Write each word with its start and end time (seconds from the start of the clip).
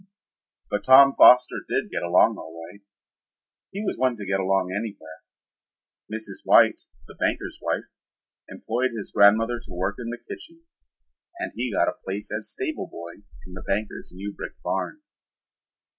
But 0.71 0.83
Tom 0.83 1.13
Foster 1.15 1.57
did 1.67 1.91
get 1.91 2.01
along 2.01 2.35
all 2.35 2.57
right. 2.65 2.81
He 3.69 3.83
was 3.85 3.99
one 3.99 4.15
to 4.15 4.25
get 4.25 4.39
along 4.39 4.71
anywhere. 4.73 5.21
Mrs. 6.11 6.41
White, 6.43 6.79
the 7.07 7.13
banker's 7.13 7.59
wife, 7.61 7.83
employed 8.49 8.89
his 8.97 9.11
grandmother 9.11 9.59
to 9.59 9.71
work 9.71 9.97
in 9.99 10.09
the 10.09 10.17
kitchen 10.17 10.63
and 11.37 11.51
he 11.55 11.71
got 11.71 11.87
a 11.87 11.93
place 12.03 12.31
as 12.35 12.49
stable 12.49 12.87
boy 12.87 13.21
in 13.45 13.53
the 13.53 13.61
banker's 13.61 14.11
new 14.11 14.33
brick 14.33 14.59
barn. 14.63 15.03